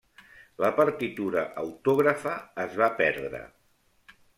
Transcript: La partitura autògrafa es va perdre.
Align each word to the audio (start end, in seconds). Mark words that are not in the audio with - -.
La 0.65 0.71
partitura 0.79 1.45
autògrafa 1.65 2.35
es 2.67 2.77
va 2.83 2.93
perdre. 3.05 3.49